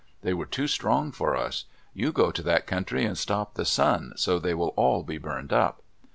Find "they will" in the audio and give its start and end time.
4.39-4.69